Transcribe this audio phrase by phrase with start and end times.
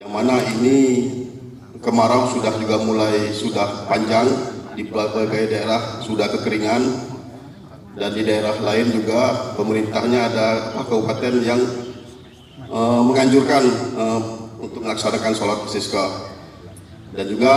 [0.00, 0.78] Yang mana ini
[1.76, 4.32] kemarau sudah juga mulai sudah panjang
[4.72, 6.80] di berbagai daerah sudah kekeringan.
[8.00, 11.60] Dan di daerah lain juga pemerintahnya ada kabupaten yang
[12.72, 13.60] uh, menganjurkan
[13.92, 14.20] uh,
[14.56, 16.32] untuk melaksanakan sholat istisqa
[17.12, 17.54] dan juga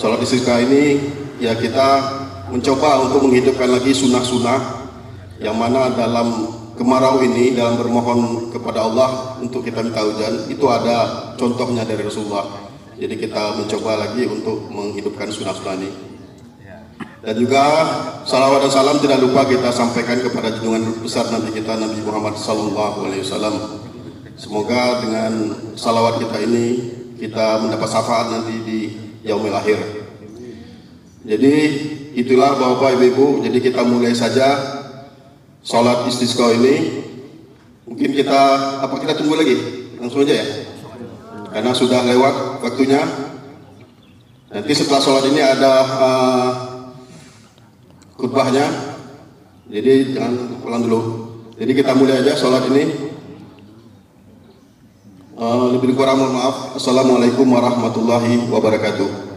[0.00, 1.12] sholat istisqa ini
[1.44, 1.88] ya kita
[2.48, 4.88] mencoba untuk menghidupkan lagi sunnah-sunnah
[5.44, 11.30] yang mana dalam kemarau ini dalam bermohon kepada Allah untuk kita minta hujan itu ada
[11.38, 12.46] contohnya dari Rasulullah.
[12.94, 15.90] Jadi kita mencoba lagi untuk menghidupkan sunnah-sunnah ini.
[17.24, 17.64] Dan juga
[18.28, 23.08] salawat dan salam tidak lupa kita sampaikan kepada junjungan besar Nabi kita Nabi Muhammad Sallallahu
[23.08, 23.54] Alaihi Wasallam.
[24.36, 25.32] Semoga dengan
[25.72, 26.66] salawat kita ini
[27.16, 28.80] kita mendapat syafaat nanti di
[29.24, 29.80] yaumil akhir.
[31.24, 31.54] Jadi
[32.12, 34.83] itulah bapak ibu jadi kita mulai saja
[35.64, 37.02] sholat istisqa ini
[37.88, 38.40] mungkin kita
[38.84, 39.56] apa kita tunggu lagi?
[39.96, 40.46] Langsung aja ya?
[41.50, 43.00] Karena sudah lewat waktunya.
[44.52, 46.50] Nanti setelah sholat ini ada uh,
[48.20, 48.94] khutbahnya.
[49.72, 51.00] Jadi jangan pulang dulu.
[51.56, 52.84] Jadi kita mulai aja sholat ini.
[55.34, 56.78] Uh, lebih kurang mohon maaf.
[56.78, 59.33] Assalamualaikum warahmatullahi wabarakatuh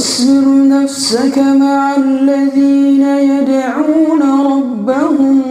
[0.00, 5.42] واصبر نفسك مع الذين يدعون ربهم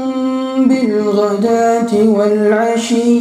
[0.57, 3.17] بالغداة والعشي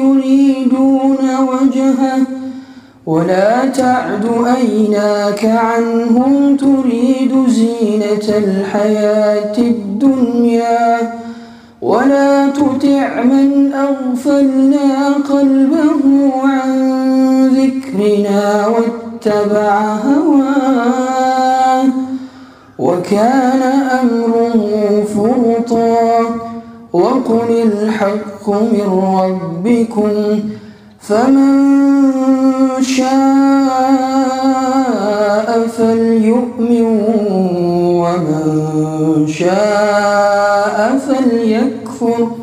[0.00, 2.18] يريدون وجهه.
[3.06, 11.12] ولا تعد عيناك عنهم تريد زينة الحياة الدنيا.
[11.82, 16.72] ولا تطع من أغفلنا قلبه عن
[17.48, 18.66] ذكرنا
[19.26, 21.84] واتبع هواه
[22.78, 23.62] وكان
[24.02, 26.18] أمره فرطا
[26.92, 28.88] وقل الحق من
[29.20, 30.40] ربكم
[31.00, 31.62] فمن
[32.82, 33.08] شاء
[35.68, 36.82] فليؤمن
[38.02, 42.41] ومن شاء فليكفر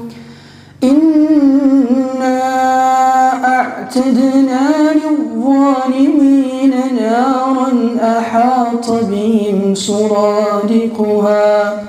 [3.89, 11.83] أعتدنا للظالمين نارا أحاط بهم سرادقها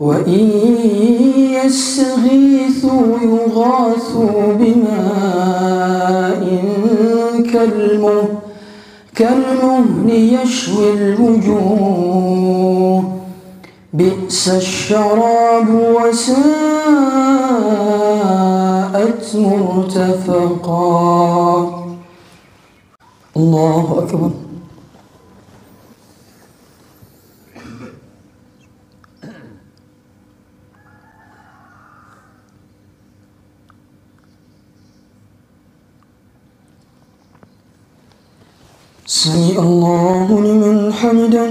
[0.00, 0.50] وإن
[1.64, 6.42] يستغيثوا يغاثوا بماء
[7.52, 8.28] كالمهل
[9.14, 13.04] كالمهل يشوي الوجوه
[13.92, 15.68] بئس الشراب
[18.96, 20.76] وساءت مرتفقا
[23.36, 24.30] الله أكبر.
[39.06, 41.50] سمع الله لمن حمده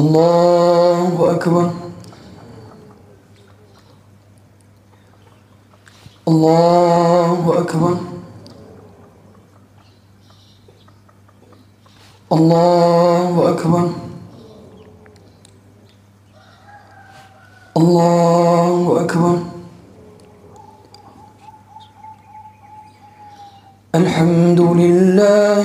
[0.00, 1.70] الله أكبر
[6.28, 7.96] الله أكبر
[12.32, 13.88] الله أكبر
[17.76, 19.38] الله أكبر
[23.94, 25.64] الحمد لله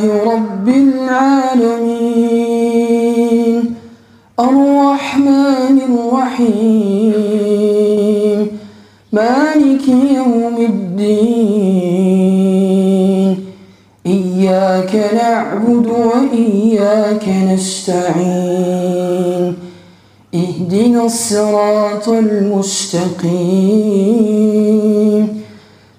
[21.15, 23.15] الصراط المستقيم.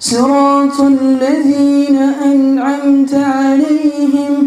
[0.00, 1.96] صراط الذين
[2.32, 4.45] أنعمت عليهم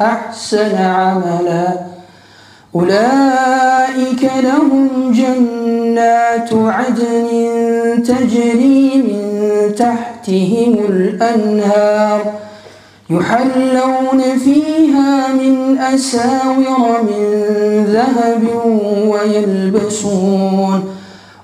[0.00, 1.78] أحسن عملا.
[2.74, 7.28] أولئك لهم جنات عدن
[8.02, 12.32] تجري من تحتهم الأنهار.
[13.10, 17.24] يحلون فيها من أساور من
[17.84, 18.44] ذهب
[19.06, 20.84] ويلبسون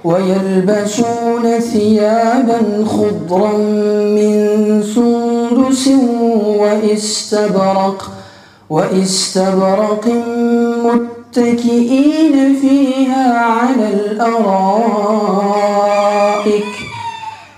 [0.04, 3.52] ويلبسون ثيابا خضرا
[4.16, 5.88] من سندس
[6.60, 8.10] وإستبرق.
[8.70, 10.06] وإستبرق
[10.84, 14.66] متكئين فيها على الأرائك.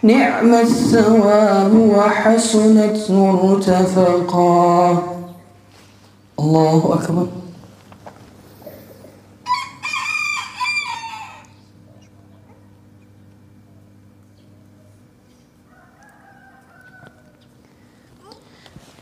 [0.03, 5.03] نعم الثواب وحسنت مرتفقا.
[6.41, 7.27] الله أكبر.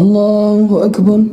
[0.00, 1.24] الله أكبر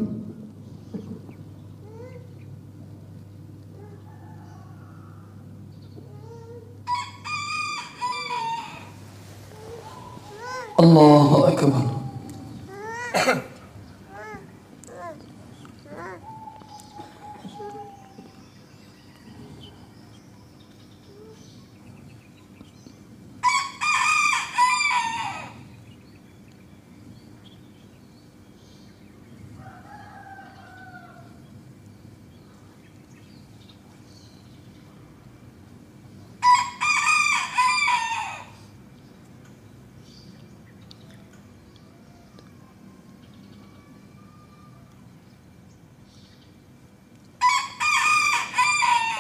[10.79, 11.97] الله أكبر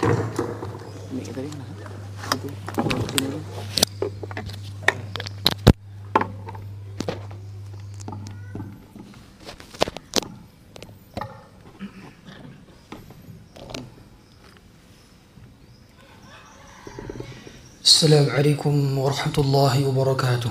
[0.00, 0.16] السلام
[18.30, 20.50] عليكم ورحمة الله وبركاته.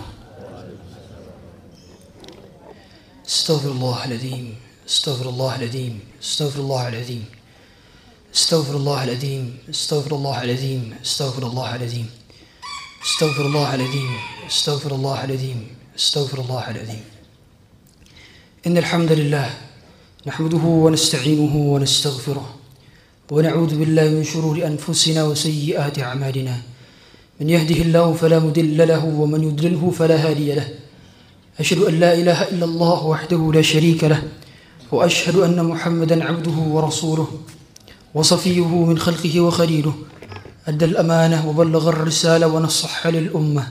[3.25, 7.38] استغفر الله العظيم استغفر الله العظيم استغفر الله العظيم.
[8.39, 12.07] استغفر الله العظيم استغفر الله العظيم استغفر الله العظيم
[13.05, 14.11] استغفر الله العظيم
[14.49, 15.59] استغفر الله العظيم
[15.99, 17.03] استغفر الله العظيم.
[18.67, 19.47] إن الحمد لله
[20.27, 22.47] نحمده ونستعينه ونستغفره
[23.31, 26.55] ونعوذ بالله من شرور أنفسنا وسيئات أعمالنا.
[27.39, 30.67] من يهده الله فلا مضل له ومن يضلله فلا هادي له.
[31.59, 34.23] أشهد أن لا إله إلا الله وحده لا شريك له
[34.91, 37.27] وأشهد أن محمدا عبده ورسوله.
[38.13, 39.93] وصفيه من خلقه وخليله
[40.67, 43.67] أدى الأمانة وبلغ الرسالة ونصح للأمة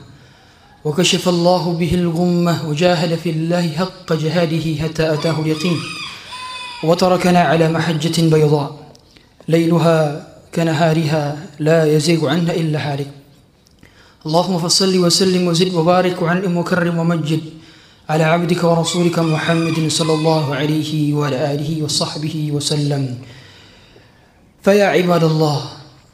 [0.85, 5.77] وكشف الله به الغمة وجاهد في الله حق جهاده حتى أتاه اليقين
[6.83, 8.75] وتركنا على محجة بيضاء
[9.47, 13.11] ليلها كنهارها لا يزيغ عنها إلا هالك
[14.25, 17.41] اللهم فصل وسلم وزد وبارك وعنهم وكرم ومجد
[18.09, 23.17] على عبدك ورسولك محمد صلى الله عليه وعلى آله وصحبه وسلم.
[24.59, 25.57] فيا عباد الله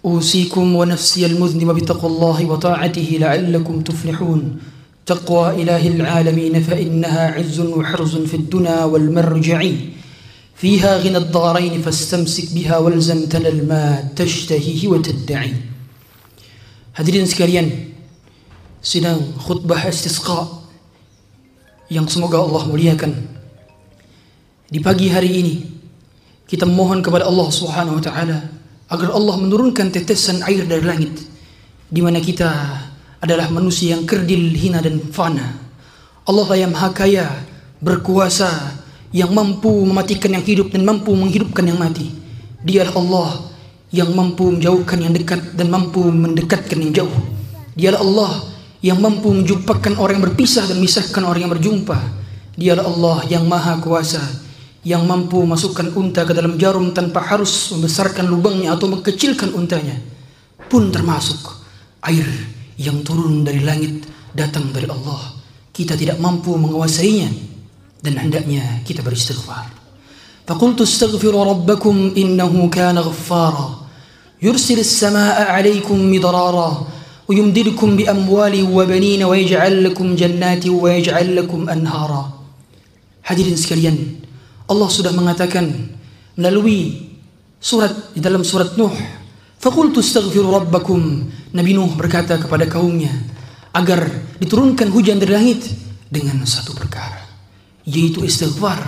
[0.06, 4.42] أوصيكم ونفسي المذنب بتقوى الله وطاعته لعلكم تفلحون.
[5.06, 9.60] تقوى إله العالمين فإنها عز وحرز في الدنا والمرجع.
[10.56, 15.54] فيها غنى الدارين فاستمسك بها والزم تنل ما تشتهيه وتدعي.
[16.96, 17.92] Hadirin sekalian,
[18.80, 20.64] sidang khutbah istisqa
[21.92, 23.12] yang semoga Allah muliakan.
[24.72, 25.56] Di pagi hari ini
[26.46, 28.38] kita mohon kepada Allah Subhanahu wa taala
[28.86, 31.26] agar Allah menurunkan tetesan air dari langit
[31.90, 32.50] di mana kita
[33.22, 35.58] adalah manusia yang kerdil, hina dan fana.
[36.26, 37.26] Allah yang maha kaya,
[37.82, 38.78] berkuasa,
[39.10, 42.14] yang mampu mematikan yang hidup dan mampu menghidupkan yang mati.
[42.62, 43.30] Dialah Allah
[43.90, 47.18] yang mampu menjauhkan yang dekat dan mampu mendekatkan yang jauh.
[47.74, 48.32] Dialah Allah
[48.86, 51.98] yang mampu menjumpakan orang yang berpisah dan memisahkan orang yang berjumpa.
[52.54, 54.45] Dialah Allah yang maha kuasa
[54.85, 59.97] yang mampu masukkan unta ke dalam jarum tanpa harus membesarkan lubangnya atau mengkecilkan untanya.
[60.71, 61.61] Pun termasuk
[62.07, 62.27] air
[62.81, 65.37] yang turun dari langit datang dari Allah.
[65.71, 67.29] Kita tidak mampu menguasainya
[68.01, 69.81] dan hendaknya kita beristighfar.
[70.51, 73.69] فقلت استغفروا ربكم إنه كان غفارا
[74.43, 76.71] يرسل السماء عليكم مدرارا
[77.29, 82.23] ويمددكم بأموال وبنين ويجعل لكم جنات ويجعل لكم أنهارا
[83.21, 84.24] Hadirin sekalian,
[84.66, 85.70] Allah sudah mengatakan
[86.34, 87.14] melalui
[87.62, 88.94] surat di dalam surat Nuh,
[89.62, 93.14] "Faqultu astaghfiru rabbakum." Nabi Nuh berkata kepada kaumnya
[93.72, 94.10] agar
[94.42, 95.62] diturunkan hujan dari langit
[96.10, 97.22] dengan satu perkara,
[97.86, 98.82] yaitu istighfar.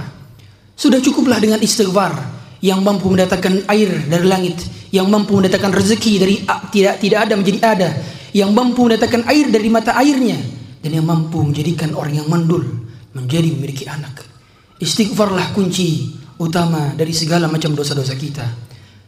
[0.78, 2.14] Sudah cukuplah dengan istighfar
[2.62, 4.58] yang mampu mendatangkan air dari langit,
[4.90, 6.36] yang mampu mendatangkan rezeki dari
[6.74, 7.90] tidak tidak ada menjadi ada,
[8.34, 10.38] yang mampu mendatangkan air dari mata airnya,
[10.82, 12.66] dan yang mampu menjadikan orang yang mandul
[13.14, 14.37] menjadi memiliki anak.
[14.78, 18.46] Istighfarlah kunci utama dari segala macam dosa-dosa kita.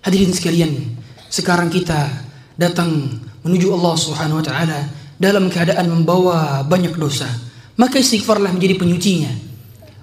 [0.02, 0.98] Hadirin sekalian,
[1.30, 2.10] sekarang kita
[2.58, 4.80] datang menuju Allah Subhanahu wa taala
[5.22, 7.30] dalam keadaan membawa banyak dosa.
[7.78, 9.30] Maka istighfarlah menjadi penyucinya.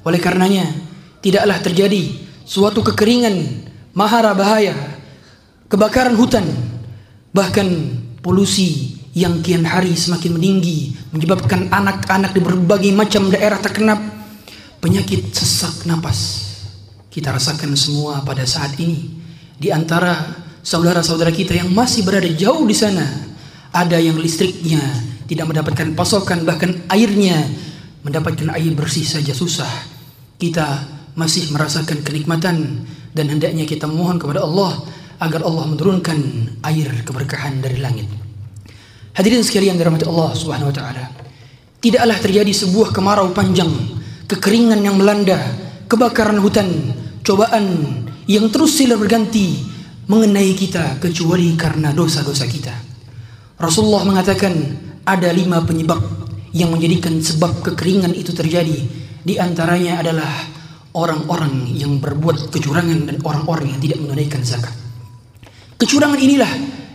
[0.07, 0.71] Oleh karenanya,
[1.19, 2.15] tidaklah terjadi
[2.47, 4.73] suatu kekeringan, mahara bahaya,
[5.67, 6.47] kebakaran hutan,
[7.35, 7.67] bahkan
[8.23, 14.16] polusi yang kian hari semakin meninggi menyebabkan anak-anak di berbagai macam daerah terkena
[14.87, 16.47] penyakit sesak napas.
[17.11, 19.19] Kita rasakan semua pada saat ini
[19.59, 20.15] di antara
[20.63, 23.03] saudara-saudara kita yang masih berada jauh di sana
[23.75, 24.79] ada yang listriknya
[25.27, 27.35] tidak mendapatkan pasokan bahkan airnya
[28.07, 29.69] mendapatkan air bersih saja susah.
[30.39, 30.87] Kita
[31.19, 34.87] masih merasakan kenikmatan dan hendaknya kita mohon kepada Allah
[35.19, 36.19] agar Allah menurunkan
[36.63, 38.07] air keberkahan dari langit.
[39.19, 41.05] Hadirin sekalian dirahmati Allah Subhanahu wa taala.
[41.81, 43.96] Tidaklah terjadi sebuah kemarau panjang,
[44.27, 45.39] kekeringan yang melanda,
[45.87, 46.67] kebakaran hutan,
[47.23, 47.67] cobaan
[48.27, 49.63] yang terus silih berganti
[50.11, 52.75] mengenai kita kecuali karena dosa-dosa kita.
[53.57, 54.53] Rasulullah mengatakan
[55.07, 56.03] ada lima penyebab
[56.51, 58.77] yang menjadikan sebab kekeringan itu terjadi.
[59.27, 60.31] Di antaranya adalah
[60.95, 64.75] orang-orang yang berbuat kecurangan dan orang-orang yang tidak menunaikan zakat.
[65.79, 66.53] Kecurangan inilah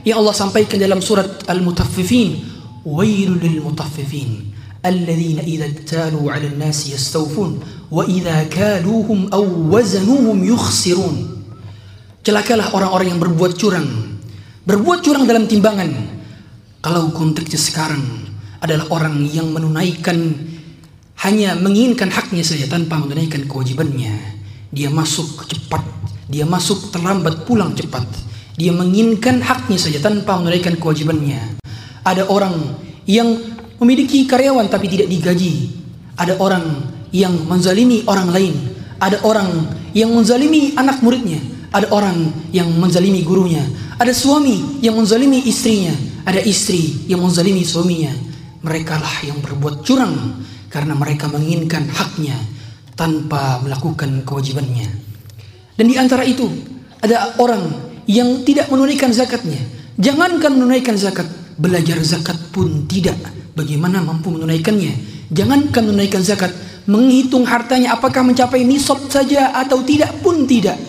[0.08, 2.52] yang Allah sampaikan dalam surat Al-Mutaffifin.
[2.82, 7.62] Wailul lil mutaffifin idza talu 'ala an-nasi yastawfun
[7.94, 11.42] wa idza kaluhum aw wazanuhum yukhsirun.
[12.22, 13.90] Celakalah orang-orang yang berbuat curang.
[14.66, 15.90] Berbuat curang dalam timbangan.
[16.82, 18.02] Kalau konteksnya sekarang
[18.62, 20.18] adalah orang yang menunaikan
[21.22, 24.18] hanya menginginkan haknya saja tanpa menunaikan kewajibannya.
[24.74, 25.86] Dia masuk cepat,
[26.26, 28.06] dia masuk terlambat pulang cepat.
[28.58, 31.62] Dia menginginkan haknya saja tanpa menunaikan kewajibannya.
[32.02, 32.54] Ada orang
[33.06, 33.51] yang
[33.82, 35.74] memiliki karyawan tapi tidak digaji.
[36.14, 38.54] Ada orang yang menzalimi orang lain.
[39.02, 39.50] Ada orang
[39.98, 41.42] yang menzalimi anak muridnya.
[41.74, 43.66] Ada orang yang menzalimi gurunya.
[43.98, 45.98] Ada suami yang menzalimi istrinya.
[46.30, 48.14] Ada istri yang menzalimi suaminya.
[48.62, 52.38] Mereka lah yang berbuat curang karena mereka menginginkan haknya
[52.94, 54.86] tanpa melakukan kewajibannya.
[55.74, 56.46] Dan di antara itu
[57.02, 57.66] ada orang
[58.06, 59.58] yang tidak menunaikan zakatnya.
[59.98, 61.26] Jangankan menunaikan zakat,
[61.58, 63.41] belajar zakat pun tidak.
[63.52, 64.94] Bagaimana mampu menunaikannya?
[65.32, 66.52] Jangankan menunaikan zakat,
[66.88, 70.80] menghitung hartanya apakah mencapai nisab saja atau tidak pun tidak.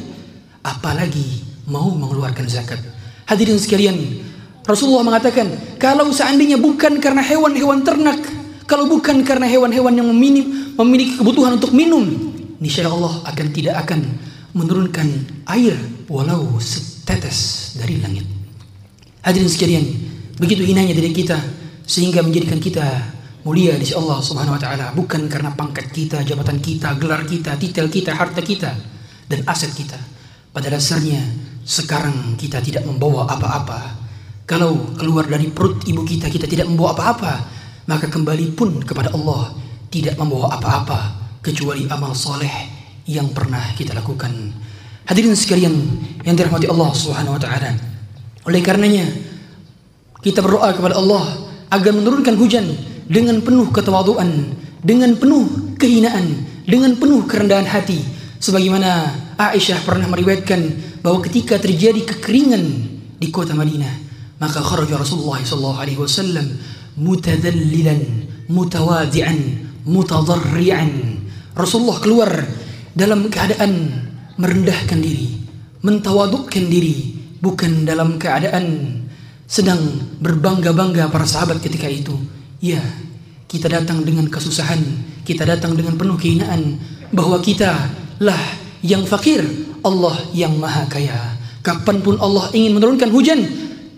[0.63, 2.79] Apalagi mau mengeluarkan zakat.
[3.27, 3.99] Hadirin sekalian,
[4.63, 8.19] Rasulullah mengatakan, kalau seandainya bukan karena hewan-hewan ternak,
[8.67, 12.07] kalau bukan karena hewan-hewan yang meminim, memiliki kebutuhan untuk minum,
[12.63, 14.07] niscaya Allah akan tidak akan
[14.55, 15.09] menurunkan
[15.51, 15.75] air
[16.07, 18.27] walau setetes dari langit.
[19.23, 19.85] Hadirin sekalian,
[20.39, 22.87] begitu hinanya dari kita sehingga menjadikan kita
[23.43, 27.59] mulia di sisi Allah Subhanahu wa taala bukan karena pangkat kita, jabatan kita, gelar kita,
[27.59, 28.71] titel kita, harta kita
[29.27, 29.99] dan aset kita.
[30.53, 31.21] Pada dasarnya
[31.67, 34.03] sekarang kita tidak membawa apa-apa.
[34.47, 37.33] Kalau keluar dari perut ibu kita kita tidak membawa apa-apa,
[37.89, 39.55] maka kembali pun kepada Allah
[39.91, 41.01] tidak membawa apa-apa
[41.43, 42.51] kecuali amal soleh
[43.11, 44.31] yang pernah kita lakukan.
[45.03, 45.75] Hadirin sekalian
[46.23, 47.75] yang dirahmati Allah Subhanahu wa taala.
[48.47, 49.07] Oleh karenanya
[50.23, 51.42] kita berdoa kepada Allah
[51.73, 52.69] agar menurunkan hujan
[53.09, 54.53] dengan penuh ketawaduan,
[54.85, 58.05] dengan penuh kehinaan, dengan penuh kerendahan hati.
[58.43, 59.09] Sebagaimana
[59.41, 60.61] Aisyah pernah meriwayatkan
[61.01, 62.65] bahwa ketika terjadi kekeringan
[63.17, 63.95] di kota Madinah,
[64.43, 66.47] maka kharaja Rasulullah sallallahu alaihi wasallam
[66.99, 69.39] mutadallilan, mutawadi'an,
[69.87, 70.91] mutadarri'an.
[71.55, 72.31] Rasulullah keluar
[72.93, 73.73] dalam keadaan
[74.37, 75.39] merendahkan diri,
[75.87, 79.02] mentawadukkan diri, bukan dalam keadaan
[79.47, 79.79] sedang
[80.23, 82.15] berbangga-bangga para sahabat ketika itu.
[82.63, 82.81] Ya,
[83.51, 84.81] kita datang dengan kesusahan,
[85.29, 86.79] kita datang dengan penuh kehinaan
[87.13, 87.75] bahwa kita
[88.23, 88.43] lah
[88.81, 89.45] yang fakir,
[89.85, 91.37] Allah yang maha kaya.
[91.63, 93.39] Kapan pun Allah ingin menurunkan hujan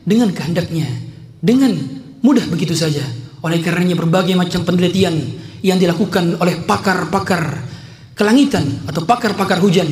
[0.05, 0.89] dengan kehendaknya,
[1.41, 1.73] dengan
[2.21, 3.05] mudah begitu saja.
[3.45, 5.17] Oleh karenanya berbagai macam penelitian
[5.65, 7.65] yang dilakukan oleh pakar-pakar
[8.15, 9.89] kelangitan atau pakar-pakar hujan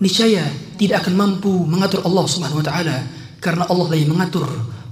[0.00, 0.42] niscaya
[0.80, 2.96] tidak akan mampu mengatur Allah Subhanahu wa taala
[3.36, 4.48] karena Allah lah yang mengatur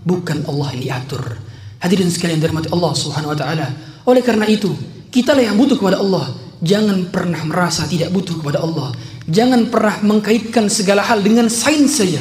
[0.08, 1.36] bukan Allah yang diatur.
[1.84, 3.68] Hadirin sekalian dirahmati Allah Subhanahu wa taala.
[4.08, 4.72] Oleh karena itu,
[5.12, 6.32] kita lah yang butuh kepada Allah.
[6.64, 8.90] Jangan pernah merasa tidak butuh kepada Allah.
[9.28, 12.18] Jangan pernah mengkaitkan segala hal dengan sains saja.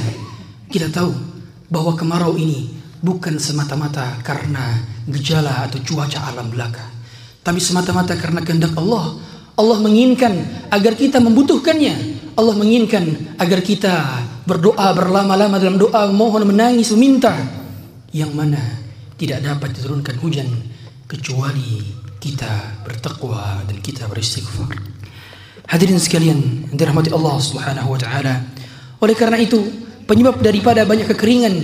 [0.67, 1.15] Kita tahu
[1.71, 6.86] bahwa kemarau ini bukan semata-mata karena gejala atau cuaca alam belaka.
[7.41, 9.15] Tapi semata-mata karena kehendak Allah.
[9.58, 10.38] Allah menginginkan
[10.69, 12.19] agar kita membutuhkannya.
[12.38, 17.34] Allah menginginkan agar kita berdoa berlama-lama dalam doa, mohon menangis, meminta
[18.15, 18.59] yang mana
[19.17, 20.47] tidak dapat diturunkan hujan
[21.09, 21.83] kecuali
[22.17, 24.77] kita bertakwa dan kita beristighfar.
[25.67, 28.39] Hadirin sekalian, dirahmati Allah Subhanahu wa taala.
[29.03, 29.59] Oleh karena itu,
[30.07, 31.55] penyebab daripada banyak kekeringan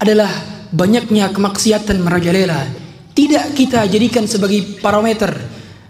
[0.00, 0.30] adalah
[0.72, 2.64] banyaknya kemaksiatan merajalela.
[3.12, 5.28] Tidak kita jadikan sebagai parameter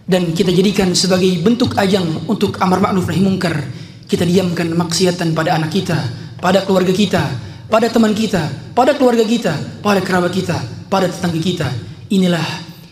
[0.02, 3.54] dan kita jadikan sebagai bentuk ajang untuk amar ma'ruf nahi mungkar.
[4.10, 5.98] Kita diamkan maksiatan pada anak kita,
[6.42, 7.22] pada keluarga kita,
[7.70, 10.58] pada teman kita, pada keluarga kita, pada kerabat kita,
[10.90, 11.68] pada tetangga kita.
[12.10, 12.42] Inilah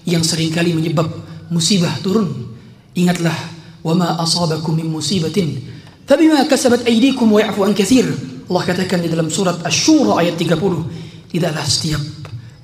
[0.06, 1.10] yang sering kali menyebab
[1.50, 2.54] musibah turun.
[2.94, 3.34] Ingatlah,
[3.82, 8.08] wama asabakum min musibatin fabima kasabat aydikum wa ya'fu an katsir.
[8.48, 12.00] Allah katakan di dalam surat Asy-Syura ayat 30, tidaklah setiap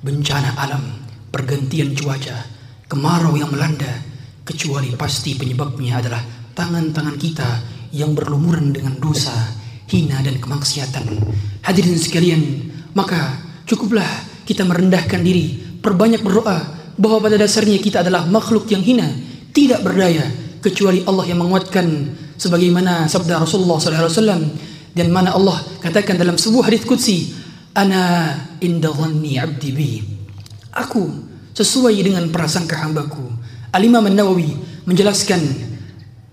[0.01, 0.81] bencana alam,
[1.29, 2.33] pergantian cuaca,
[2.89, 4.01] kemarau yang melanda
[4.41, 6.25] kecuali pasti penyebabnya adalah
[6.57, 7.49] tangan-tangan kita
[7.93, 9.33] yang berlumuran dengan dosa
[9.89, 11.05] hina dan kemaksiatan.
[11.61, 12.41] Hadirin sekalian,
[12.97, 14.07] maka cukuplah
[14.45, 16.57] kita merendahkan diri, perbanyak berdoa
[16.95, 19.09] bahwa pada dasarnya kita adalah makhluk yang hina,
[19.51, 20.23] tidak berdaya
[20.61, 21.85] kecuali Allah yang menguatkan
[22.37, 24.41] sebagaimana sabda Rasulullah wasallam,
[24.95, 27.35] dan mana Allah katakan dalam sebuah hadis qudsi
[27.75, 29.91] ana inda dhanni 'abdi bi.
[30.75, 31.03] Aku
[31.55, 33.23] sesuai dengan prasangka hambaku.
[33.75, 34.55] Al-Imam An-Nawawi
[34.87, 35.39] menjelaskan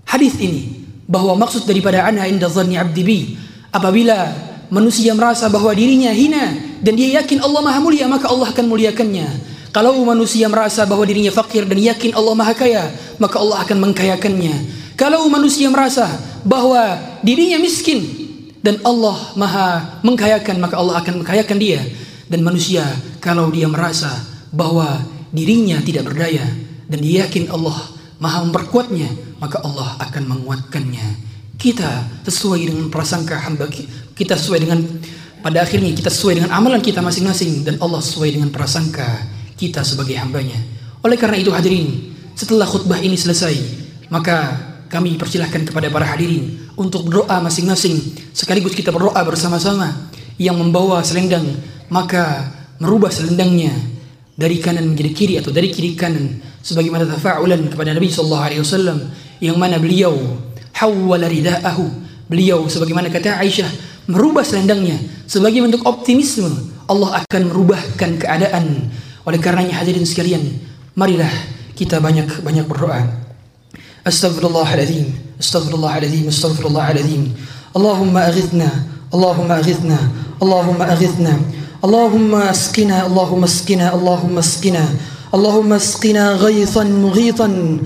[0.06, 0.81] hadis ini
[1.12, 3.20] bahwa maksud daripada ana inda dhanni 'abdi bi.
[3.68, 4.32] Apabila
[4.72, 9.52] manusia merasa bahwa dirinya hina dan dia yakin Allah Maha Mulia maka Allah akan muliakannya.
[9.72, 12.88] Kalau manusia merasa bahwa dirinya fakir dan yakin Allah Maha Kaya
[13.20, 14.80] maka Allah akan mengkayakannya.
[14.96, 16.08] Kalau manusia merasa
[16.44, 18.04] bahwa dirinya miskin
[18.62, 21.80] dan Allah maha mengkayakan maka Allah akan mengkayakan dia.
[22.28, 22.84] Dan manusia
[23.20, 24.08] kalau dia merasa
[24.52, 26.44] bahwa dirinya tidak berdaya
[26.88, 27.76] dan dia yakin Allah
[28.20, 31.34] maha memperkuatnya maka Allah akan menguatkannya.
[31.58, 33.66] Kita sesuai dengan prasangka hamba
[34.14, 34.86] kita sesuai dengan
[35.42, 39.26] pada akhirnya kita sesuai dengan amalan kita masing-masing dan Allah sesuai dengan prasangka
[39.58, 40.54] kita sebagai hambanya.
[41.02, 43.58] Oleh karena itu hadirin setelah khutbah ini selesai
[44.14, 44.54] maka
[44.86, 47.98] kami persilahkan kepada para hadirin untuk berdoa masing-masing
[48.30, 50.14] sekaligus kita berdoa bersama-sama.
[50.38, 51.44] Yang membawa selendang
[51.90, 53.74] maka merubah selendangnya
[54.34, 58.98] dari kanan menjadi kiri atau dari kiri kanan sebagaimana tafa'ulan kepada Nabi sallallahu alaihi wasallam
[59.42, 60.14] yang mana beliau
[60.72, 61.84] hawwala ridaahu
[62.30, 64.98] beliau sebagaimana kata Aisyah merubah selendangnya.
[65.28, 66.50] Sebagai bentuk optimisme
[66.90, 68.90] Allah akan merubahkan keadaan.
[69.22, 70.42] Oleh karenanya hadirin sekalian
[70.98, 71.30] marilah
[71.78, 73.06] kita banyak-banyak berdoa.
[74.02, 77.22] Astagfirullahaladzim, Astagfirullahaladzim, Astagfirullahaladzim.
[77.72, 78.68] Allahumma aghithna
[79.14, 79.98] Allahumma aghithna
[80.42, 81.34] Allahumma aghithna.
[81.82, 84.82] Allahumma askina Allahumma askina Allahumma askina
[85.32, 87.78] اللهم اسقنا غيثا مغيثا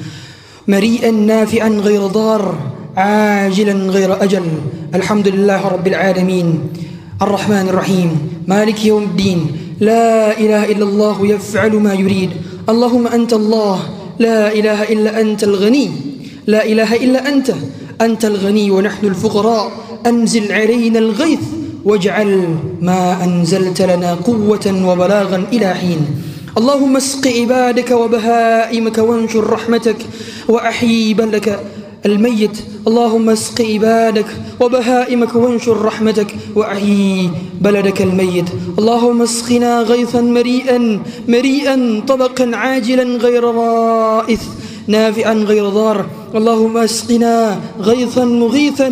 [0.68, 2.58] مريئا نافعا غير ضار
[2.96, 4.42] عاجلا غير أجل.
[4.94, 6.58] الحمد لله رب العالمين.
[7.22, 8.10] الرحمن الرحيم.
[8.50, 9.40] مالك يوم الدين.
[9.80, 12.30] لا إله إلا الله يفعل ما يريد.
[12.68, 13.78] اللهم أنت الله.
[14.18, 15.90] لا إله إلا أنت الغني.
[16.46, 17.54] لا إله إلا أنت.
[18.00, 19.70] أنت الغني ونحن الفقراء.
[20.06, 21.44] أنزل علينا الغيث
[21.84, 26.02] واجعل ما أنزلت لنا قوة وبلاغا إلى حين.
[26.56, 29.96] اللهم اسق عبادك وبهائمك وانشر رحمتك
[30.48, 31.60] وأحيي بلدك
[32.06, 32.56] الميت.
[32.88, 34.26] اللهم اسق عبادك
[34.60, 38.48] وبهائمك وانشر رحمتك وأحيي بلدك الميت.
[38.78, 44.42] اللهم اسقنا غيثا مريئا مريئا طبقا عاجلا غير رائث.
[44.86, 45.98] نافعا غير ضار.
[46.34, 47.36] اللهم أسقنا
[47.82, 48.90] غيثا مغيثا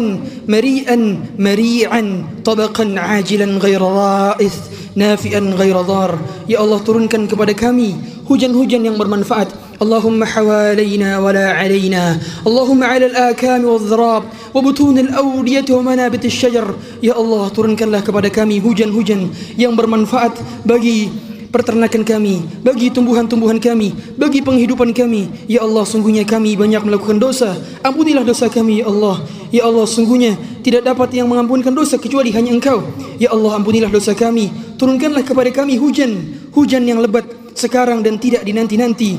[0.49, 0.97] مريئا
[1.39, 2.03] مريعا
[2.45, 4.57] طبقا عاجلا غير رائث
[4.97, 6.11] نافئا غير ضار.
[6.51, 7.95] يا الله turunkan kepada kami
[8.27, 9.51] hujan-hujan yang bermanfaat.
[9.75, 12.05] اللهم حوالينا ولا علينا.
[12.47, 16.67] اللهم على الآكام والذراب وبطون الأودية ومنابت الشجر.
[17.03, 21.11] يا الله turunkanlah kepada kami hujan-hujan yang bermanfaat bagi
[21.55, 25.47] peternakan kami, bagi tumbuhan-tumbuhan kami, bagi penghidupan kami.
[25.47, 27.55] Ya Allah, sungguhnya kami banyak melakukan dosa.
[27.87, 29.23] Ampunilah dosa kami, ya Allah.
[29.55, 30.35] Ya Allah, sungguhnya
[30.67, 32.83] tidak dapat yang mengampunkan dosa kecuali hanya Engkau.
[33.23, 34.51] Ya Allah, ampunilah dosa kami.
[34.75, 37.23] Turunkanlah kepada kami hujan, hujan yang lebat
[37.55, 39.15] sekarang dan tidak dinanti-nanti.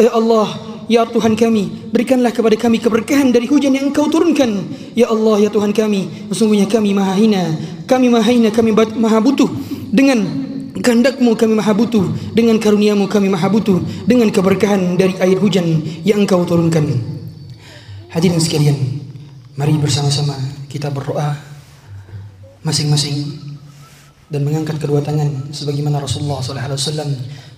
[0.00, 0.48] Ya Allah,
[0.84, 4.68] Ya Tuhan kami, berikanlah kepada kami keberkahan dari hujan yang Engkau turunkan.
[4.92, 7.56] Ya Allah, ya Tuhan kami, sesungguhnya kami maha hina,
[7.88, 9.48] kami maha hina, kami maha butuh
[9.88, 10.20] dengan
[10.84, 12.04] kehendakmu kami maha butuh
[12.36, 15.64] dengan karuniamu kami maha butuh dengan keberkahan dari air hujan
[16.04, 16.84] yang engkau turunkan.
[18.12, 18.76] Hadirin sekalian
[19.56, 20.36] mari bersama-sama
[20.68, 21.34] kita berdoa
[22.60, 23.24] masing-masing
[24.28, 27.08] dan mengangkat kedua tangan sebagaimana Rasulullah SAW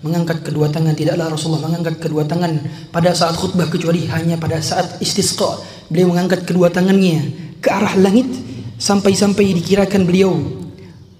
[0.06, 0.94] mengangkat kedua tangan.
[0.94, 2.62] Tidaklah Rasulullah mengangkat kedua tangan
[2.94, 5.58] pada saat khutbah kecuali hanya pada saat istisqa.
[5.90, 8.30] Beliau mengangkat kedua tangannya ke arah langit
[8.76, 10.65] sampai-sampai dikirakan beliau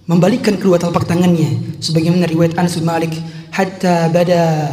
[0.07, 3.12] membalikkan kedua telapak tangannya sebagaimana riwayat Anas bin Malik
[3.51, 4.71] hatta bada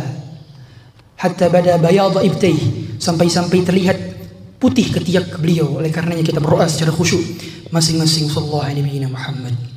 [1.18, 2.56] hatta bada bayad ibtay
[3.02, 3.98] sampai-sampai terlihat
[4.62, 5.82] putih ketiak beliau.
[5.82, 7.20] Oleh karenanya kita berdoa secara khusyuk.
[7.74, 9.73] Masing-masing sallallahu alaihi Muhammad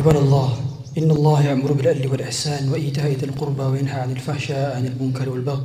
[0.00, 0.48] عباد الله
[0.98, 5.62] إن الله يأمر بالعدل والإحسان وإيتاء ذي القربى وينهى عن الفحشاء عن المنكر والبغي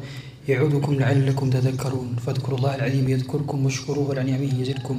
[0.47, 2.15] يعظكم لعلكم تذكرون.
[2.23, 4.97] فاذكروا الله العظيم يذكركم واشكروه على نعمه يزدكم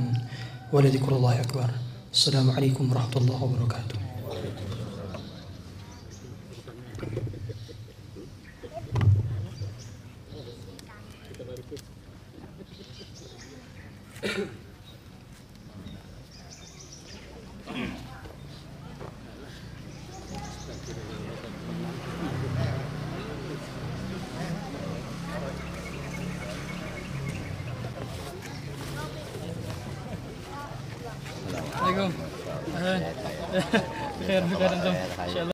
[0.72, 1.68] ولذكر الله أكبر.
[2.12, 3.96] السلام عليكم ورحمة الله وبركاته.